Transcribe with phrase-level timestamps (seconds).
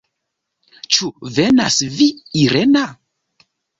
[0.95, 2.07] Ĉu venas vi,
[2.47, 2.83] Irena?